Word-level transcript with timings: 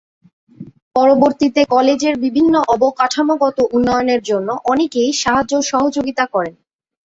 পরবর্তীতে 0.95 1.61
কলেজের 1.73 2.15
বিভিন্ন 2.25 2.53
অবকাঠামোগত 2.67 3.57
উন্নয়নের 3.73 4.21
জন্য 4.23 4.49
অনেকেই 4.65 5.09
সাহায্য 5.21 5.53
সহযোগিতা 5.71 6.25
করেন। 6.33 6.55